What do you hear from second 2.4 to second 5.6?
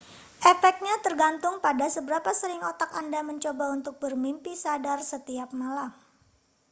sering otak anda mencoba untuk bermimpi sadar setiap